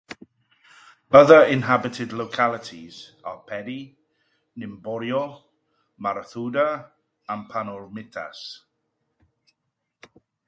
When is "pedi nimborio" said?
3.47-5.43